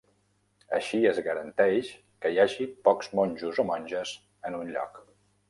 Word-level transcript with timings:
Així 0.77 1.01
es 1.09 1.19
garanteix 1.27 1.91
que 2.23 2.31
hi 2.37 2.41
hagi 2.45 2.67
pocs 2.89 3.13
monjos 3.21 3.61
o 3.65 3.67
monges 3.73 4.17
en 4.51 4.59
un 4.63 4.75
lloc. 4.79 5.01